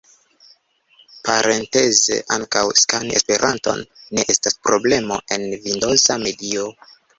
[1.27, 3.85] Parenteze, ankaŭ skani Esperanton
[4.19, 6.69] ne estas problemo en vindoza medio.